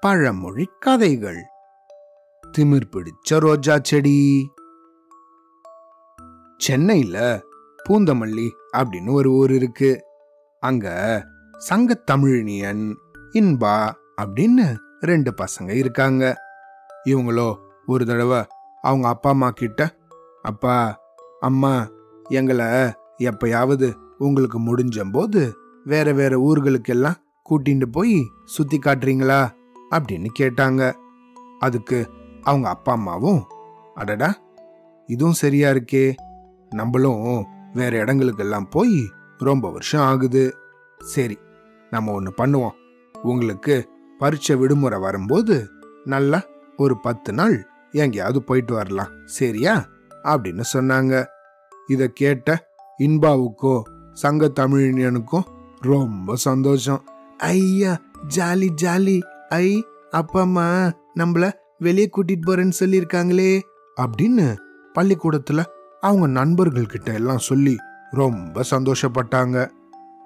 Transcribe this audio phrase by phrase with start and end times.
[0.00, 1.42] பழமொழி கதைகள்.
[2.56, 4.50] திமிர் பிடிச்ச ரோஜா செடி.
[6.56, 7.42] சென்னையில
[7.88, 10.04] பூந்தமல்லி அப்படின்னு ஒரு ஊர் இருக்கு.
[10.60, 10.86] அங்க
[11.58, 12.94] சங்க தமிழினியன்
[13.32, 13.92] இன்பா
[14.22, 16.36] அப்படின்னு ரெண்டு பசங்க இருக்காங்க.
[17.04, 17.56] இவங்களோ
[17.86, 18.44] ஒரு தடவை
[18.82, 19.96] அவங்க அப்பா அம்மா கிட்ட
[20.42, 21.00] அப்பா
[21.40, 21.88] அம்மா
[22.28, 22.66] எங்களை
[23.18, 25.52] எப்பயாவது உங்களுக்கு முடிஞ்சம்போது
[25.84, 29.50] வேற வேற ஊர்களுக்கெல்லாம் கூட்டிட்டு போய் சுத்தி காட்டுறீங்களா?
[29.90, 30.92] அப்படின்னு கேட்டாங்க.
[31.58, 32.10] அதுக்கு
[32.42, 33.44] அவங்க அப்பா அம்மாவும்
[33.94, 34.36] அடடா
[35.06, 36.12] இதுவும் சரியா இருக்கே.
[36.70, 40.54] நம்மளும் வேற இடங்களுக்கெல்லாம் போய் ரொம்ப வருஷம் ஆகுது.
[40.98, 41.38] சரி
[41.90, 42.70] நம்ம ஒன்று பண்ணுவோம்.
[43.22, 43.88] உங்களுக்கு
[44.18, 45.68] பரீட்சை விடுமுறை வரும்போது
[46.04, 46.42] நல்லா
[46.76, 49.08] ஒரு பத்து நாள் எங்கேயாவது போயிட்டு வரலாம்.
[49.24, 49.86] சரியா?
[50.24, 51.24] அப்படின்னு சொன்னாங்க.
[51.86, 55.44] இதை கேட்ட இன்பாவுக்கோ சங்க தமிழனுக்கும்
[55.80, 57.02] ரொம்ப சந்தோஷம்.
[57.42, 58.00] ஐயா
[58.36, 59.20] ஜாலி ஜாலி.
[59.48, 63.60] ஐ அப்பா அம்மா நம்மள வெளியே கூட்டிட்டு போறேன்னு சொல்லியிருக்காங்களே.
[64.00, 64.56] அப்படின்னு
[64.94, 65.64] பள்ளிக்கூடத்துல
[66.00, 67.76] அவங்க நண்பர்கள் கிட்ட எல்லாம் சொல்லி
[68.10, 69.70] ரொம்ப சந்தோஷப்பட்டாங்க.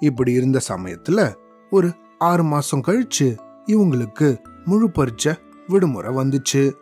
[0.00, 1.34] இப்படி இருந்த சமயத்துல
[1.70, 3.36] ஒரு ஆறு மாசம் கழிச்சு
[3.66, 5.36] இவங்களுக்கு முழு பறிச்ச
[5.66, 6.72] விடுமுறை வந்துச்சு.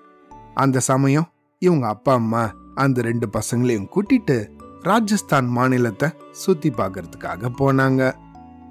[0.54, 4.48] அந்த சமயம் இவங்க அப்பா அம்மா அந்த ரெண்டு பசங்களையும் கூட்டிட்டு
[4.80, 8.12] ராஜஸ்தான் மாநிலத்தை சுத்தி பார்க்கறதுக்காக போனாங்க.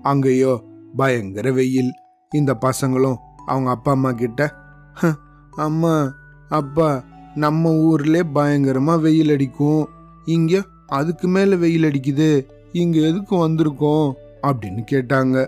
[0.04, 1.92] அங்கேயோ பயங்கர வெயில்.
[2.32, 4.54] இந்த பசங்களும் அவங்க அப்பா அம்மா கிட்ட
[4.94, 5.08] "ஹ,
[5.52, 6.14] அம்மா
[6.50, 7.04] அப்பா
[7.36, 9.88] நம்ம ஊர்ல பயங்கரமா வெயில் அடிக்கும்.
[10.26, 12.46] இங்க அதுக்கு மேல வெயில் அடிக்குது.
[12.72, 14.14] இங்க எதுக்கு வந்திருக்கோம்?
[14.44, 15.48] அப்படின்னு கேட்டாங்க.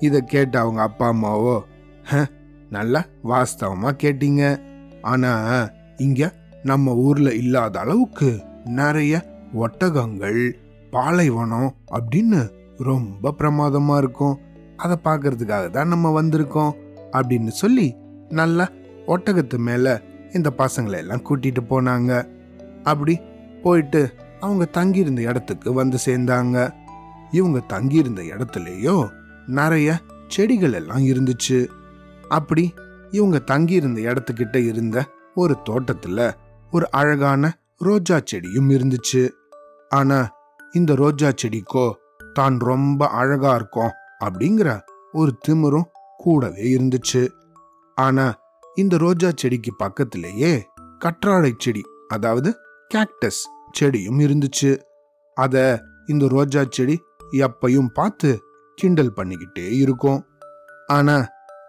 [0.00, 1.60] இதை கேட்ட அவங்க அப்பா அம்மாவோ
[2.02, 2.24] "ஹ,
[2.70, 4.60] நல்லா வாஸ்தவமா கேட்டீங்க.
[5.02, 5.32] ஆனா
[5.96, 10.52] இங்க நம்ம ஊர்ல இல்லாத அளவுக்கு நிறைய ஒட்டகங்கள்
[10.90, 14.38] பாலைவனம் அப்படின்னு ரொம்ப பிரமாதமா இருக்கும்.
[14.76, 16.72] அதை பார்க்கறதுக்காக தான் நம்ம வந்திருக்கோம்
[17.12, 17.94] அப்படின்னு சொல்லி
[18.28, 18.68] நல்லா
[19.06, 19.92] ஒட்டகத்து மேலே
[20.32, 22.26] இந்த பசங்களை எல்லாம் கூட்டிட்டு போனாங்க.
[22.82, 23.20] அப்படி
[23.62, 26.72] போயிட்டு அவங்க தங்கியிருந்த இடத்துக்கு வந்து சேர்ந்தாங்க.
[27.30, 29.08] இவங்க தங்கியிருந்த இடத்துலயோ
[29.46, 31.68] நிறைய செடிகள் எல்லாம் இருந்துச்சு.
[32.28, 32.74] அப்படி
[33.10, 36.32] இவங்க தங்கியிருந்த இடத்துக்கிட்ட இருந்த ஒரு தோட்டத்துல
[36.70, 39.30] ஒரு அழகான ரோஜா செடியும் இருந்துச்சு.
[39.88, 40.28] ஆனா
[40.72, 41.92] இந்த ரோஜா செடிக்கோ
[42.32, 43.92] தான் ரொம்ப அழகா இருக்கும்
[44.24, 44.80] அப்படிங்கிற
[45.12, 47.22] ஒரு திமிரும் கூடவே இருந்துச்சு.
[47.94, 48.26] ஆனா
[48.74, 50.52] இந்த ரோஜா செடிக்கு பக்கத்திலேயே
[51.04, 52.50] கற்றாழை செடி அதாவது
[52.94, 53.42] கேக்டஸ்
[53.80, 54.70] செடியும் இருந்துச்சு.
[55.36, 56.96] அத இந்த ரோஜா செடி
[57.32, 58.30] எப்பையும் பார்த்து
[58.74, 60.20] கிண்டல் பண்ணிக்கிட்டே இருக்கும்.
[60.86, 61.16] ஆனா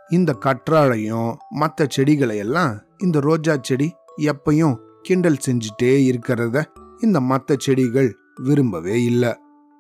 [0.10, 6.64] இந்த கற்றாழையும் மற்ற செடிகளை எல்லாம் இந்த ரோஜா செடி எப்பையும் கிண்டல் செஞ்சுட்டே இருக்கிறத
[7.02, 8.10] இந்த மற்ற செடிகள்
[8.44, 9.34] விரும்பவே இல்லை.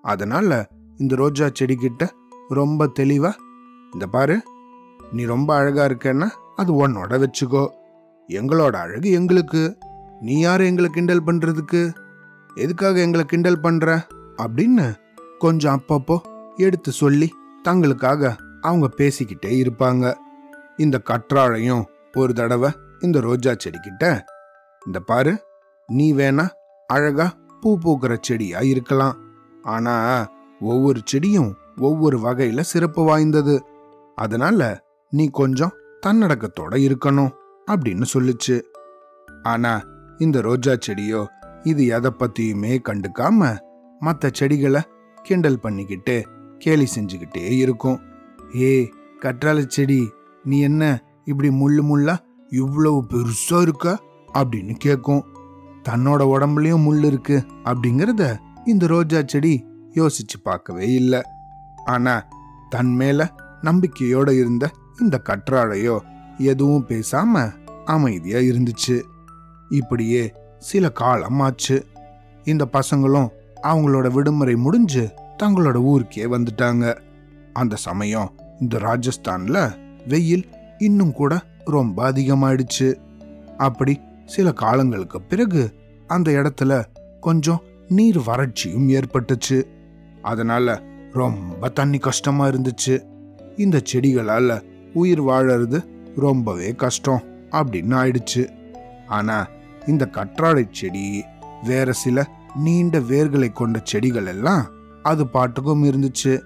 [0.03, 2.03] அதனால இந்த ரோஜா செடிக்கிட்ட
[2.49, 3.33] ரொம்ப தெளிவா
[3.93, 4.43] இந்த பாரு
[5.11, 7.67] நீ ரொம்ப அழகா இருக்கன்னா அது உன்னோட வச்சுக்கோ.
[8.27, 9.77] எங்களோட அழகு எங்களுக்கு.
[10.21, 11.93] நீ யார் எங்களை கிண்டல் பண்றதுக்கு?
[12.55, 14.07] எதுக்காக எங்களை கிண்டல் பண்ற?
[14.37, 14.95] அப்படின்னு
[15.39, 16.17] கொஞ்சம் அப்பப்போ
[16.55, 20.13] எடுத்து சொல்லி தங்களுக்காக அவங்க பேசிக்கிட்டே இருப்பாங்க.
[20.77, 24.21] இந்த கற்றாழையும் ஒரு தடவை இந்த ரோஜா செடிக்கிட்ட
[24.85, 25.43] இந்த பாரு
[25.87, 26.49] நீ வேணா
[26.87, 29.17] அழகா பூ பூக்கிற செடியா இருக்கலாம்.
[29.63, 30.25] ஆனா
[30.59, 33.65] ஒவ்வொரு செடியும் ஒவ்வொரு வகையில சிறப்பு வாய்ந்தது.
[34.15, 35.71] அதனால நீ கொஞ்சம்
[36.05, 37.29] தன்னடக்கத்தோட இருக்கணும்
[37.71, 38.61] அப்படின்னு சொல்லுச்சு.
[39.43, 39.83] ஆனா
[40.17, 41.25] இந்த ரோஜா செடியோ
[41.63, 43.57] இது எதை பத்தியுமே கண்டுக்காம
[44.01, 44.81] மத்த செடிகளை
[45.23, 46.25] கிண்டல் பண்ணிக்கிட்டு
[46.57, 47.99] கேலி செஞ்சுக்கிட்டே இருக்கும்.
[48.55, 48.89] ஏ
[49.21, 50.11] கற்றாழை செடி
[50.43, 52.17] நீ என்ன இப்படி முள்ளு முள்ளா
[52.49, 53.99] இவ்வளவு பெருசா இருக்க?
[54.33, 55.25] அப்படின்னு கேட்கும்
[55.89, 61.21] தன்னோட உடம்புலயும் முள் இருக்கு அப்படிங்கறத இந்த ரோஜா செடி யோசிச்சு பார்க்கவே இல்லை.
[61.85, 62.27] ஆனா
[62.69, 65.99] தன் மேல நம்பிக்கையோட இருந்த இந்த கற்றாழையோ
[66.37, 67.53] எதுவும் பேசாம
[67.85, 69.01] அமைதியா இருந்துச்சு.
[69.69, 71.85] இப்படியே சில காலம் ஆச்சு.
[72.43, 73.29] இந்த பசங்களும்
[73.63, 75.13] அவங்களோட விடுமுறை முடிஞ்சு
[75.43, 76.97] தங்களோட ஊருக்கே வந்துட்டாங்க.
[77.53, 79.75] அந்த சமயம் இந்த ராஜஸ்தான்ல
[80.07, 82.95] வெயில் இன்னும் கூட ரொம்ப அதிகமாயிடுச்சு.
[83.57, 85.73] அப்படி சில காலங்களுக்கு பிறகு
[86.07, 86.83] அந்த இடத்துல
[87.19, 89.63] கொஞ்சம் நீர் வறட்சியும் ஏற்பட்டுச்சு.
[90.21, 90.81] அதனால
[91.15, 92.95] ரொம்ப தண்ணி கஷ்டமா இருந்துச்சு.
[93.57, 94.61] இந்த செடிகளால்
[94.93, 95.79] உயிர் வாழறது
[96.15, 97.21] ரொம்பவே கஷ்டம்
[97.51, 98.43] அப்படின்னு ஆயிடுச்சு.
[99.07, 99.47] ஆனா
[99.85, 101.23] இந்த கற்றாழை செடி
[101.63, 104.65] வேற சில நீண்ட வேர்களை கொண்ட செடிகள் எல்லாம்
[105.03, 106.41] அது பாட்டுக்கும் இருந்துச்சு.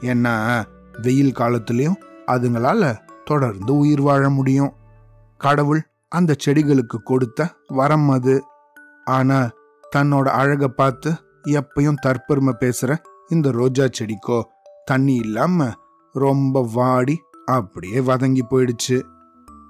[0.00, 0.64] ஏன்னா
[1.02, 4.72] வெயில் காலத்துலேயும் அதுங்களால தொடர்ந்து உயிர் வாழ முடியும்.
[5.38, 8.42] கடவுள் அந்த செடிகளுக்கு கொடுத்த வரம் அது.
[9.04, 9.50] ஆனா
[9.96, 11.12] தன்னோட அழகை பார்த்து
[11.44, 12.96] எப்பயும் தற்பெருமை பேசுற
[13.28, 14.42] இந்த ரோஜா செடிக்கோ
[14.84, 15.70] தண்ணி இல்லாம
[16.12, 19.02] ரொம்ப வாடி அப்படியே வதங்கி போயிடுச்சு.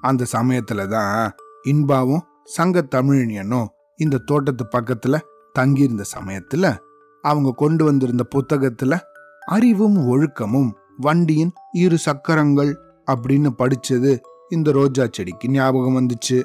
[0.00, 1.32] அந்த சமயத்துல தான்
[1.64, 3.66] இன்பாவும் சங்க தமிழினியனும்
[3.96, 5.20] இந்த தோட்டத்து பக்கத்துல
[5.52, 6.76] தங்கியிருந்த சமயத்துல
[7.22, 9.00] அவங்க கொண்டு வந்திருந்த புத்தகத்துல
[9.40, 12.80] அறிவும் ஒழுக்கமும் வண்டியின் இரு சக்கரங்கள்
[13.12, 16.44] அப்படின்னு படிச்சது இந்த ரோஜா செடிக்கு ஞாபகம் வந்துச்சு.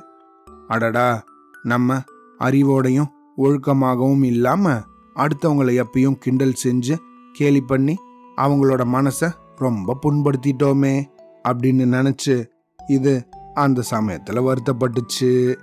[0.68, 1.24] அடடா
[1.64, 2.02] நம்ம
[2.40, 4.82] அறிவோடையும் ஒழுக்கமாகவும் இல்லாம
[5.19, 6.95] அடுத்தவங்களை எப்பயும் கிண்டல் செஞ்சு
[7.33, 7.95] கேலி பண்ணி
[8.38, 11.04] அவங்களோட மனசை ரொம்ப புண்படுத்திட்டோமே
[11.50, 12.45] அப்படின்னு நினச்சி
[12.88, 15.56] இது அந்த சமயத்தில் வருத்தப்பட்டுச்சு.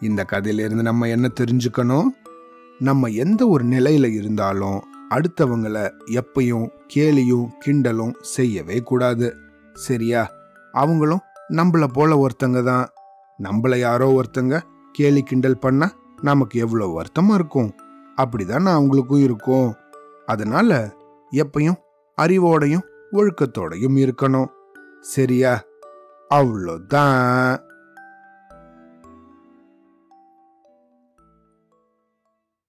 [0.00, 2.06] இந்த கதையிலிருந்து நம்ம என்ன தெரிஞ்சுக்கணும்?
[2.78, 9.34] நம்ம எந்த ஒரு நிலையில இருந்தாலும் அடுத்தவங்கள எப்பயும் கேலியும் கிண்டலும் செய்யவே கூடாது.
[9.74, 10.30] சரியா?
[10.72, 12.88] அவங்களும் நம்மள போல ஒருத்தங்க தான்.
[13.42, 14.60] நம்மள யாரோ ஒருத்தங்க
[14.92, 17.74] கேலி கிண்டல் பண்ணால் நமக்கு எவ்வளோ வருத்தமாக இருக்கும்?
[18.16, 19.74] அப்படிதான் அவங்களுக்கும் இருக்கும்.
[20.26, 20.94] அதனால
[21.30, 21.76] எப்பையும்
[22.22, 22.82] அறிவோடையும்
[23.12, 24.46] ஒழுக்கத்தோடையும் இருக்கணும்.
[25.00, 25.62] சரியா?
[26.34, 27.65] அவ்வளோதான்.